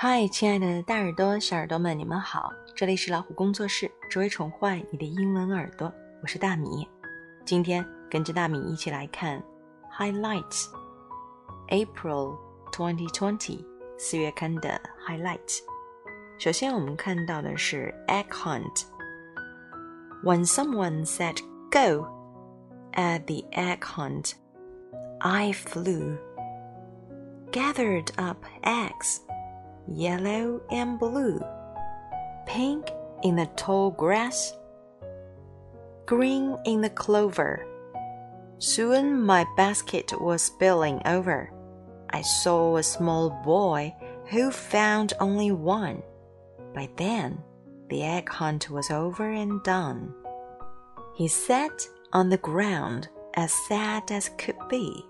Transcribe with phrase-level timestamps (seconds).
[0.00, 2.52] 嗨，亲爱的大耳朵、小耳朵们，你们好！
[2.74, 5.90] 这里是老虎工作室，只为宠坏你的英文耳朵。
[6.22, 6.86] 我是大米，
[7.46, 9.42] 今天跟着大米一起来看
[9.90, 10.66] highlights
[11.68, 12.36] April
[12.72, 13.64] 2020
[13.96, 15.60] 四月刊的 highlights。
[16.38, 21.38] 首先，我们看到的是 egg hunt。When someone said
[21.70, 22.06] "go"
[22.92, 24.32] at the egg hunt,
[25.20, 26.18] I flew,
[27.50, 29.20] gathered up eggs
[29.87, 31.43] yellow and blue,
[32.45, 32.89] pink
[33.23, 34.53] in the tall grass,
[36.05, 37.65] green in the clover.
[38.59, 41.51] Soon my basket was spilling over.
[42.11, 43.95] I saw a small boy
[44.29, 46.03] who found only one.
[46.73, 47.41] By then,
[47.89, 50.13] the egg hunt was over and done.
[51.15, 55.05] He sat on the ground as sad as could be.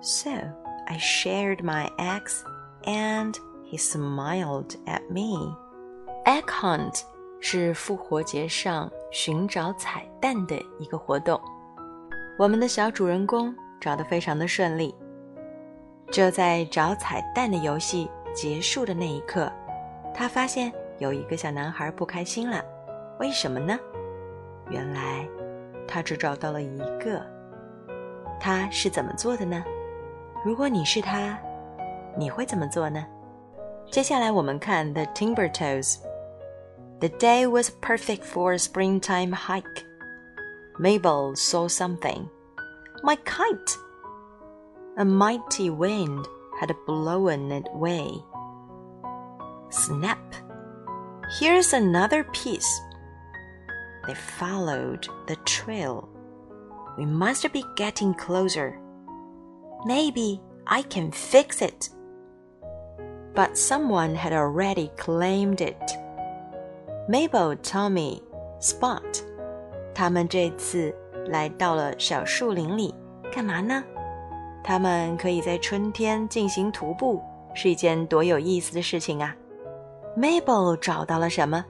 [0.00, 0.52] So
[0.88, 2.44] I shared my eggs
[2.84, 3.38] and
[3.70, 5.54] he smiled at me.
[6.24, 7.02] Egg hunt
[7.40, 11.40] 是复活节上寻找彩蛋的一个活动。
[12.38, 14.94] 我们的小主人公找得非常的顺利。
[16.10, 19.52] 就在找彩蛋的游戏结束的那一刻，
[20.14, 22.64] 他发现有一个小男孩不开心了。
[23.20, 23.78] 为什么呢？
[24.70, 25.28] 原来
[25.86, 27.20] 他只找到了一个。
[28.40, 29.62] 他是怎么做的呢？
[30.44, 31.38] 如果你是他，
[32.16, 33.04] 你会怎么做呢？
[33.91, 39.85] 接下来我们看 The Timber Toes。The day was perfect for a springtime hike.
[40.79, 42.29] Mabel saw something.
[43.03, 43.77] My kite!
[44.97, 46.25] A mighty wind
[46.59, 48.23] had blown it away.
[49.69, 50.17] Snap!
[51.39, 52.81] Here's another piece.
[54.07, 56.09] They followed the trail.
[56.97, 58.79] We must be getting closer.
[59.85, 61.89] Maybe I can fix it
[63.38, 65.76] But someone had already claimed it.
[67.08, 68.20] Mabel, Tommy,
[68.60, 69.00] Spot，
[69.94, 70.92] 他们这次
[71.28, 72.92] 来到了小树林里，
[73.32, 73.80] 干嘛呢？
[74.64, 77.22] 他们可以在春天进行徒步，
[77.54, 79.32] 是一件多有意思的事情啊
[80.16, 81.64] ！Mabel 找到了什么？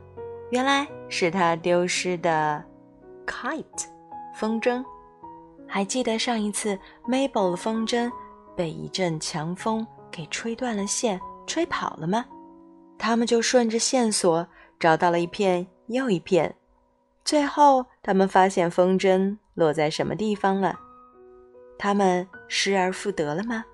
[0.49, 2.65] 原来是她丢失的
[3.27, 3.85] kite
[4.35, 4.83] 风筝。
[5.67, 8.11] 还记得上一次 Mabel 的风筝
[8.57, 11.21] 被一阵强风给吹断了线。
[11.49, 12.25] 吹跑了吗？
[12.99, 14.47] 他们就顺着线索
[14.79, 16.55] 找到了一片又一片，
[17.25, 20.79] 最后他们发现风筝落在什么地方了。
[21.79, 23.65] 他们失而复得了吗？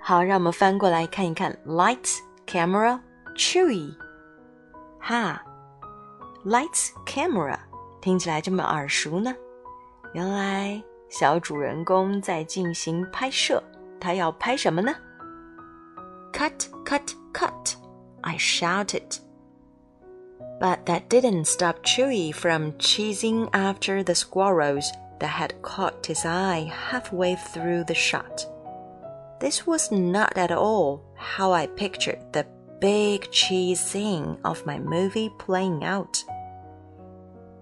[0.00, 1.56] 好，让我们翻过来看一看。
[1.66, 2.98] Lights, camera,
[3.36, 3.94] Chewy。
[4.98, 5.42] 哈
[6.44, 7.58] ，Lights, camera，
[8.00, 9.34] 听起来这么耳熟呢？
[10.12, 13.62] 原来小主人公在进行拍摄，
[14.00, 14.94] 他要拍什么呢
[16.32, 17.76] ？Cut, cut, cut!
[18.24, 19.18] I shouted.
[20.60, 26.72] But that didn't stop Chewy from chasing after the squirrels that had caught his eye
[26.90, 28.46] halfway through the shot.
[29.40, 32.46] This was not at all how I pictured the
[32.80, 36.22] big cheese scene of my movie playing out.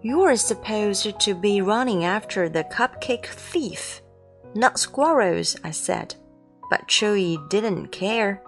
[0.02, 4.00] You are supposed to be running after the cupcake thief,
[4.54, 6.14] not squirrels, I said.
[6.70, 8.42] But Chewy didn't care.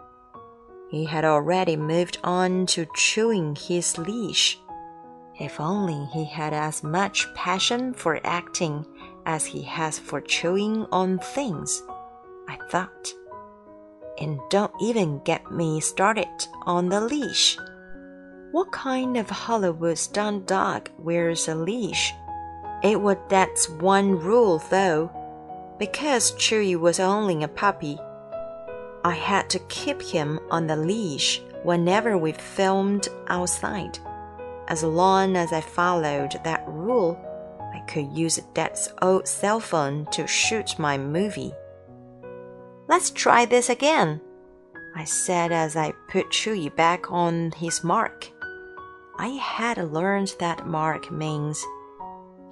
[0.92, 4.58] He had already moved on to chewing his leash.
[5.41, 8.84] If only he had as much passion for acting
[9.25, 11.82] as he has for chewing on things,
[12.47, 13.08] I thought.
[14.20, 16.28] And don't even get me started
[16.66, 17.56] on the leash.
[18.50, 22.12] What kind of Hollywood stunt dog wears a leash?
[22.84, 25.10] It was that's one rule though.
[25.78, 27.98] Because Chewy was only a puppy,
[29.05, 33.99] I had to keep him on the leash whenever we filmed outside.
[34.69, 37.19] As long as I followed that rule,
[37.75, 41.53] I could use Dad's old cell phone to shoot my movie.
[42.89, 44.21] Let's try this again,
[44.95, 48.28] I said as I put Chewy back on his mark.
[49.19, 51.65] I had learned that mark means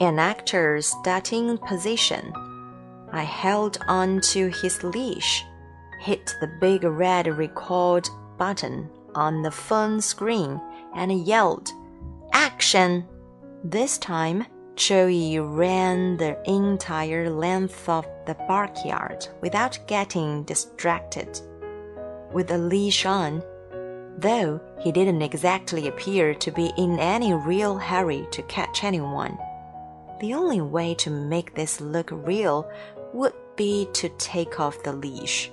[0.00, 2.32] an actor's starting position.
[3.12, 5.44] I held on to his leash
[6.00, 8.08] hit the big red record
[8.38, 10.61] button on the phone screen
[10.94, 11.69] and yelled,
[12.32, 13.06] Action!
[13.62, 21.38] This time, Chewy ran the entire length of the backyard without getting distracted.
[22.32, 23.43] With a leash on,
[24.17, 29.37] though he didn't exactly appear to be in any real hurry to catch anyone.
[30.20, 32.70] The only way to make this look real
[33.12, 35.50] would be to take off the leash.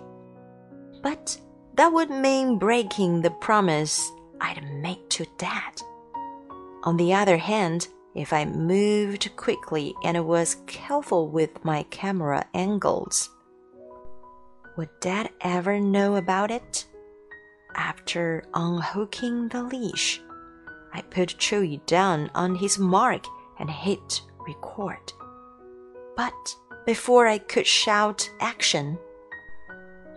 [1.01, 1.37] But
[1.77, 4.11] That would mean breaking the promise
[4.41, 5.79] I'd made to Dad.
[6.83, 13.29] On the other hand, if I moved quickly and was careful with my camera angles,
[14.75, 16.87] would Dad ever know about it?
[17.75, 20.19] After unhooking the leash,
[20.93, 23.23] I put Chewy down on his mark
[23.59, 25.13] and hit record.
[26.15, 26.55] But
[26.87, 28.97] before I could shout action,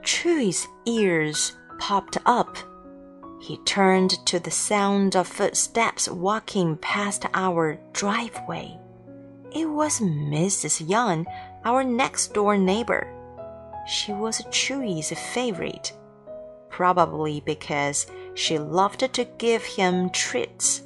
[0.02, 2.56] Chewy's ears popped up.
[3.40, 8.78] He turned to the sound of footsteps walking past our driveway.
[9.52, 10.88] It was Mrs.
[10.88, 11.26] Young,
[11.64, 13.12] our next door neighbor.
[13.86, 15.92] She was Chewy's favorite,
[16.68, 20.82] probably because she loved to give him treats.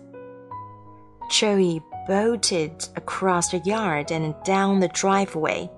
[1.30, 5.70] Chewy bolted across the yard and down the driveway.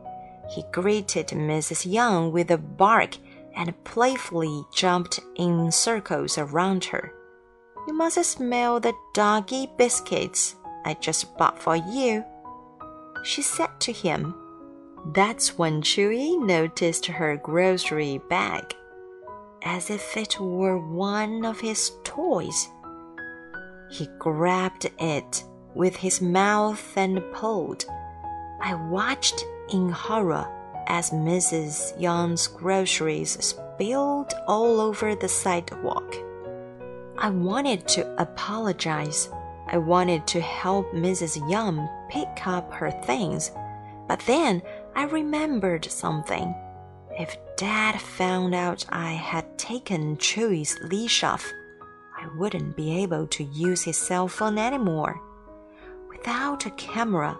[0.51, 1.91] He greeted Mrs.
[1.91, 3.17] Young with a bark
[3.57, 7.13] and playfully jumped in circles around her.
[7.89, 12.25] You must smell the doggy biscuits I just bought for you,
[13.25, 14.35] she said to him.
[15.15, 18.75] That's when Chewy noticed her grocery bag,
[19.63, 22.69] as if it were one of his toys.
[23.91, 25.45] He grabbed it
[25.75, 27.85] with his mouth and pulled.
[28.61, 30.47] I watched in horror
[30.87, 32.01] as Mrs.
[32.01, 36.17] Young's groceries spilled all over the sidewalk.
[37.19, 39.31] I wanted to apologize.
[39.69, 41.51] I wanted to help Mrs.
[41.51, 43.51] Young pick up her things,
[44.07, 44.63] but then
[44.95, 46.55] I remembered something.
[47.19, 51.51] If Dad found out I had taken Chewy's leash off,
[52.17, 55.21] I wouldn't be able to use his cell phone anymore.
[56.09, 57.39] Without a camera,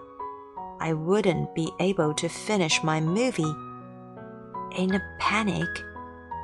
[0.79, 3.55] I wouldn't be able to finish my movie.
[4.75, 5.69] In a panic,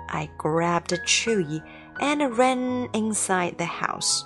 [0.10, 1.62] I grabbed Chewy
[2.00, 4.26] and ran inside the house.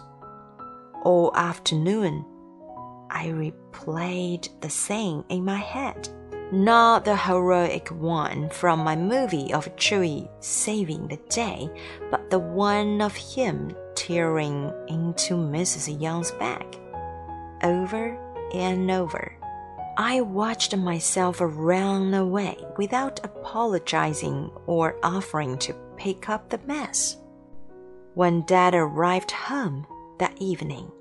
[1.03, 2.25] All afternoon,
[3.09, 6.09] I replayed the scene in my head.
[6.51, 11.69] Not the heroic one from my movie of Chewy saving the day,
[12.09, 16.01] but the one of him tearing into Mrs.
[16.01, 16.79] Young's bag
[17.63, 18.17] over
[18.53, 19.36] and over.
[19.99, 27.17] I watched myself run away without apologizing or offering to pick up the mess.
[28.13, 29.87] When Dad arrived home
[30.19, 30.91] that evening,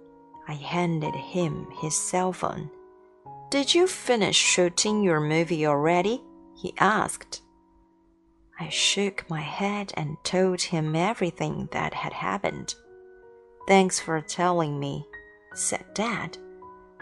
[0.48, 2.70] I handed him his cell phone.
[3.50, 6.22] Did you finish shooting your movie already?
[6.54, 7.42] he asked.
[8.58, 12.74] I shook my head and told him everything that had happened.
[13.68, 15.06] Thanks for telling me,
[15.52, 16.38] said Dad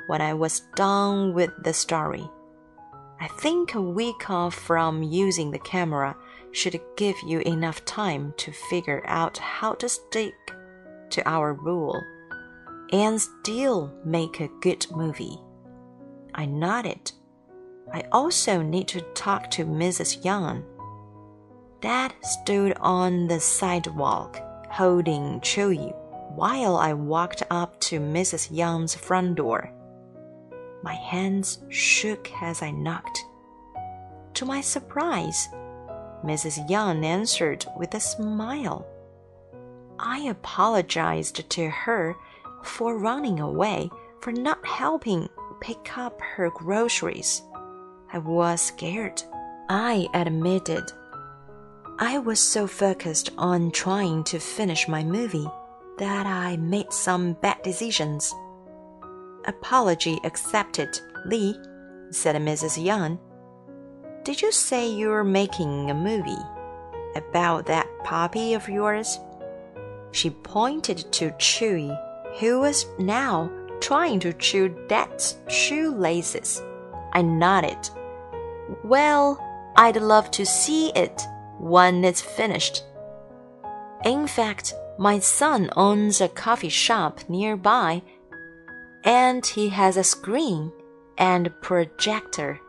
[0.06, 2.28] when I was done with the story.
[3.20, 6.16] I think a week off from using the camera
[6.52, 10.34] should give you enough time to figure out how to stick
[11.10, 12.02] to our rule
[12.92, 15.38] and still make a good movie.
[16.34, 17.12] I nodded.
[17.92, 20.24] I also need to talk to Mrs.
[20.24, 20.64] Young.
[21.80, 24.40] Dad stood on the sidewalk
[24.70, 25.94] holding Chewy
[26.34, 28.48] while I walked up to Mrs.
[28.50, 29.70] Young's front door.
[30.84, 33.24] My hands shook as I knocked.
[34.34, 35.48] To my surprise,
[36.22, 36.68] Mrs.
[36.68, 38.86] Young answered with a smile.
[39.98, 42.14] I apologized to her
[42.62, 45.26] for running away, for not helping
[45.62, 47.40] pick up her groceries.
[48.12, 49.22] I was scared,
[49.70, 50.84] I admitted.
[51.98, 55.48] I was so focused on trying to finish my movie
[55.96, 58.34] that I made some bad decisions.
[59.46, 61.58] Apology accepted, Lee,
[62.10, 62.82] said Mrs.
[62.82, 63.18] Young.
[64.22, 66.42] Did you say you're making a movie
[67.14, 69.18] about that puppy of yours?
[70.12, 71.94] She pointed to Chewy,
[72.38, 76.62] who was now trying to chew Dad's shoelaces.
[77.12, 77.90] I nodded.
[78.82, 79.38] Well,
[79.76, 81.22] I'd love to see it
[81.58, 82.84] when it's finished.
[84.04, 88.02] In fact, my son owns a coffee shop nearby
[89.04, 90.72] and he has a screen
[91.18, 92.60] and projector.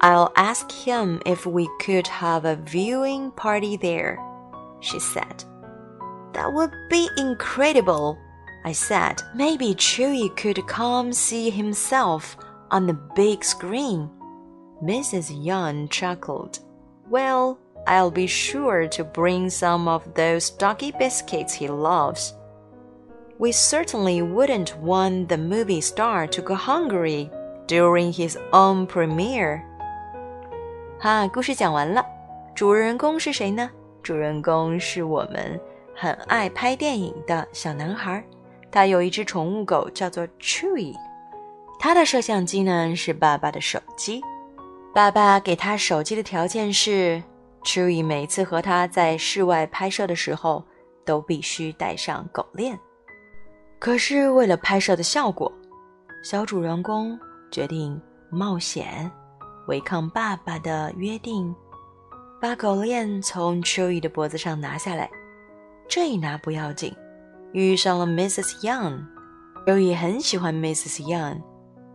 [0.00, 4.18] I'll ask him if we could have a viewing party there,
[4.80, 5.44] she said.
[6.32, 8.16] That would be incredible,
[8.64, 9.22] I said.
[9.34, 12.36] Maybe Chewy could come see himself
[12.70, 14.08] on the big screen.
[14.82, 15.44] Mrs.
[15.44, 16.60] Young chuckled.
[17.08, 22.34] Well, I'll be sure to bring some of those doggy biscuits he loves
[23.40, 27.30] we certainly wouldn't want the movie star to go hungry
[27.66, 29.62] during his own premiere.
[31.00, 32.04] 哈，故事讲完了，
[32.54, 33.70] 主人公是谁呢？
[34.02, 35.58] 主人公是我们
[35.96, 38.22] 很爱拍电影的小男孩，
[38.70, 40.94] 他有一只宠物狗叫做 Chewy，
[41.78, 44.20] 他的摄像机呢是爸爸的手机。
[44.92, 47.22] 爸爸给他手机的条件是
[47.64, 50.62] ，Chewy 每次和他在室外拍摄的时候
[51.06, 52.78] 都必须带上狗链。
[53.80, 55.50] 可是为了拍摄的效果，
[56.22, 57.18] 小主人公
[57.50, 59.10] 决定冒险，
[59.68, 61.52] 违抗爸爸的约定。
[62.38, 65.10] 把狗链从 Chewy 的脖子上拿下来，
[65.88, 66.94] 这一拿不要紧，
[67.52, 68.60] 遇上了 Mrs.
[68.60, 69.00] Young。
[69.66, 71.00] Chewy 很喜欢 Mrs.
[71.00, 71.40] Young，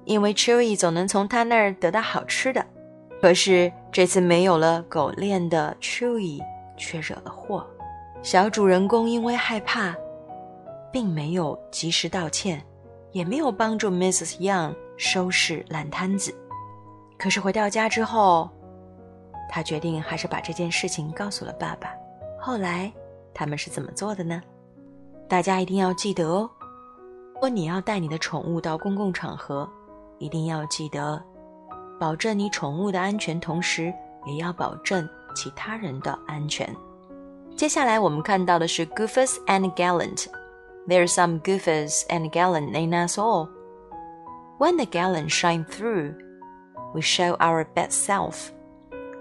[0.05, 2.65] 因为 Chewy 总能从他那儿得到好吃的。
[3.21, 6.39] 可是这次没有了狗链的 Chewy
[6.77, 7.65] 却惹了祸。
[8.23, 9.95] 小主人公因为害怕，
[10.95, 12.65] 并没有及时道歉，
[13.11, 14.37] 也没有帮助 Mrs.
[14.37, 16.33] Young 收拾烂摊子。
[17.17, 18.49] 可是回到家之后，
[19.51, 21.89] 他决定还是把这件事情告诉了爸爸。
[22.39, 22.89] 后来
[23.33, 24.41] 他们是怎么做的呢？
[25.27, 26.49] 大家一定要记得哦。
[27.33, 29.69] 如果你要带你的宠物到公共场合，
[30.17, 31.21] 一定要记得
[31.99, 33.93] 保证你宠物的安全，同时
[34.25, 36.73] 也要保证其他人的安全。
[37.57, 40.27] 接下来我们看到的是 Goofus and Gallant。
[40.87, 43.49] There's some Goofus and Gallant in us all.
[44.59, 46.15] When the Gallant shine through,
[46.93, 48.53] we show our best self.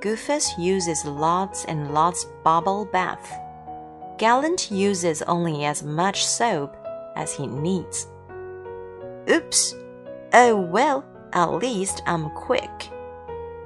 [0.00, 3.32] Goofus uses lots and lots bubble bath.
[4.18, 6.76] Gallant uses only as much soap
[7.16, 8.08] as he needs.
[9.30, 9.74] Oops!
[10.34, 11.02] Oh well,
[11.32, 12.90] at least I'm quick.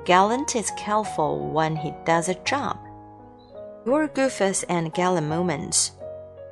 [0.05, 2.79] Gallant is careful when he does a job.
[3.85, 5.98] Your Goofus and Gallant moments.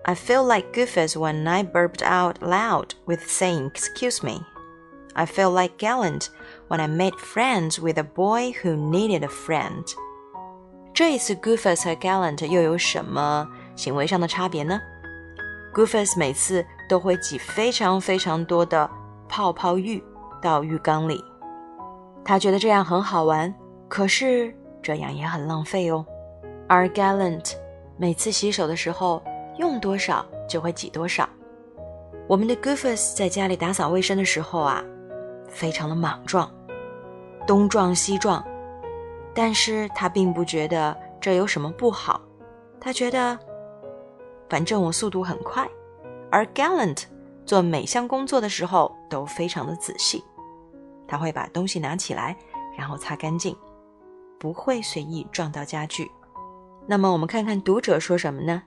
[0.05, 4.41] I feel like Goofus when I burped out loud with saying excuse me.
[5.13, 6.29] I feel like Gallant
[6.67, 9.85] when I made friends with a boy who needed a friend。
[10.93, 14.79] 这一次，Goofus 和 Gallant 又有什么行为上的差别呢？
[15.73, 18.89] Goofus 每次都会挤非常非常多的
[19.29, 20.03] 泡泡浴
[20.41, 21.23] 到浴缸里，
[22.25, 23.53] 他觉得这样很好玩，
[23.87, 26.05] 可是这样也很浪费哦。
[26.67, 27.53] 而 Gallant
[27.97, 29.23] 每次洗手的时候
[29.58, 31.28] 用多少就会挤多少。
[32.28, 34.82] 我们的 Goofus 在家里打扫卫生的时候啊，
[35.48, 36.50] 非常的莽撞。
[37.46, 38.44] 东撞西撞，
[39.32, 42.20] 但是他并不觉得这有什么不好，
[42.80, 43.38] 他觉得，
[44.48, 45.64] 反正我速度很快，
[46.28, 47.04] 而 Gallant
[47.44, 50.24] 做每项工作的时候都非常的仔细，
[51.06, 52.36] 他会把东西拿起来，
[52.76, 53.56] 然后擦干净，
[54.40, 56.10] 不会随意撞到家具。
[56.88, 58.60] 那么我们看看读者说什么呢？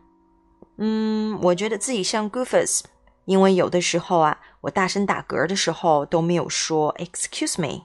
[0.82, 2.82] 嗯，我觉得自己像 Goofus，
[3.26, 7.84] 因为有的时候啊，我大声打嗝的时候都没有说 Excuse me。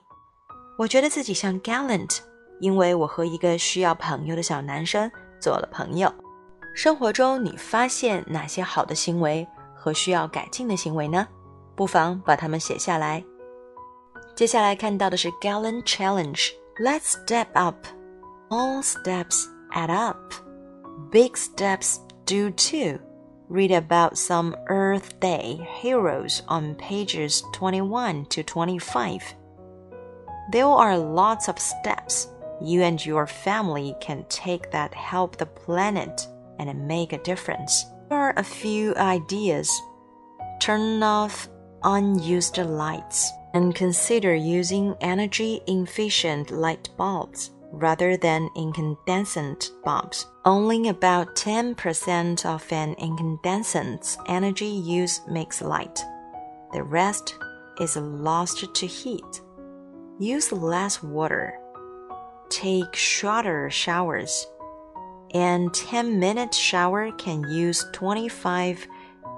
[0.78, 2.18] 我觉得自己像 Gallant，
[2.60, 5.10] 因为我和一个需要朋友的小男生
[5.40, 6.12] 做了朋友。
[6.74, 9.46] 生活中你发现哪些好的行为
[9.76, 11.26] 和需要改进的行为呢？
[11.76, 13.24] 不妨把它们写下来。
[14.36, 16.50] 接下来看到的是 Gallant Challenge。
[16.80, 17.86] Let's step up.
[18.50, 20.32] All steps add up.
[21.10, 23.00] Big steps do too.
[23.48, 29.34] Read about some Earth Day heroes on pages 21 to 25.
[30.50, 32.28] There are lots of steps
[32.60, 36.26] you and your family can take that help the planet
[36.58, 37.84] and make a difference.
[38.08, 39.70] Here are a few ideas.
[40.60, 41.48] Turn off
[41.82, 50.26] unused lights and consider using energy efficient light bulbs rather than incandescent bulbs.
[50.44, 56.02] Only about 10% of an incandescent's energy use makes light.
[56.72, 57.34] The rest
[57.80, 59.40] is lost to heat.
[60.18, 61.58] Use less water.
[62.48, 64.46] Take shorter showers.
[65.32, 68.86] And 10 minute shower can use 25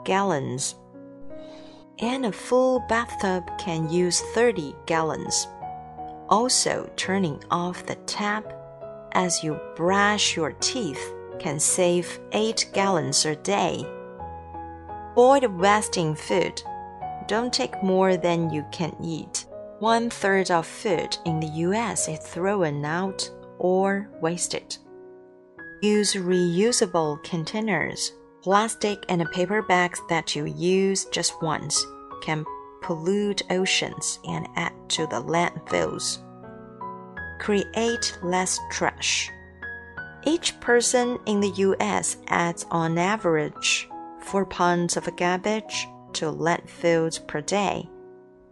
[0.05, 0.75] gallons.
[1.99, 5.49] And a full bathtub can use 30 gallons.
[6.28, 8.52] Also, turning off the tap
[9.12, 13.85] as you brush your teeth can save 8 gallons a day.
[15.12, 16.62] Avoid wasting food.
[17.26, 19.47] Don't take more than you can eat.
[19.78, 24.76] One third of food in the US is thrown out or wasted.
[25.83, 28.12] Use reusable containers.
[28.42, 31.85] Plastic and paper bags that you use just once
[32.23, 32.45] can
[32.87, 36.19] pollute oceans and add to the landfills.
[37.40, 39.28] Create less trash.
[40.25, 43.88] Each person in the US adds on average
[44.21, 47.88] 4 pounds of garbage to landfills per day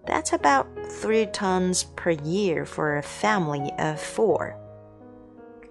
[0.06, 4.56] that's about 3 tons per year for a family of 4.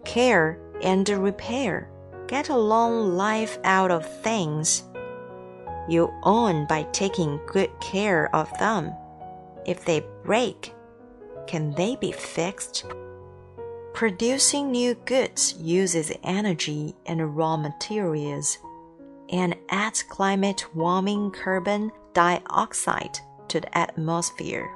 [0.05, 1.89] Care and repair.
[2.27, 4.83] get a long life out of things
[5.87, 8.93] you own by taking good care of them.
[9.65, 10.73] If they break,
[11.47, 12.85] can they be fixed?
[13.93, 18.57] Producing new goods uses energy and raw materials
[19.29, 24.69] and adds climate warming carbon dioxide to the atmosphere.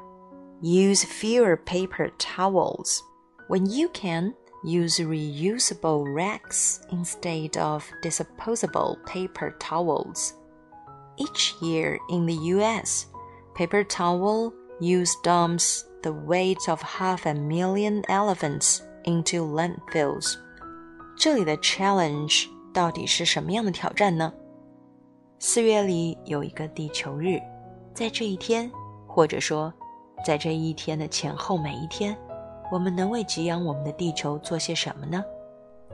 [0.61, 3.03] Use fewer paper towels.
[3.47, 4.33] When you can,
[4.63, 10.33] use reusable racks instead of disposable paper towels.
[11.17, 13.05] Each year in the US,
[13.55, 20.35] paper towel used dumps the weight of half a million elephants into landfills。
[21.17, 24.31] 这里的 challenge 到底是什么样的挑战呢？
[25.39, 27.39] 四月里有一个地球日，
[27.95, 28.71] 在这一天，
[29.07, 29.73] 或者说
[30.23, 32.15] 在这一天的前后每一天，
[32.71, 35.23] 我们能为给养我们的地球做些什么呢？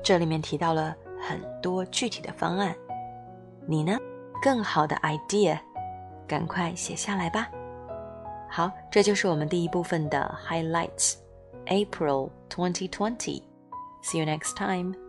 [0.03, 2.75] 这里面提到了很多具体的方案，
[3.65, 3.97] 你呢？
[4.42, 5.58] 更好的 idea，
[6.26, 7.48] 赶快写下来吧。
[8.50, 13.42] 好，这就是我们第一部分的 highlights。April 2020.
[14.02, 15.01] See you next time.